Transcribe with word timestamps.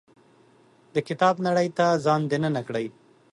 د 0.93 0.95
کتاب 1.07 1.35
نړۍ 1.47 1.67
ته 1.77 1.85
ځان 2.05 2.21
دننه 2.31 2.61
کړي. 2.67 2.85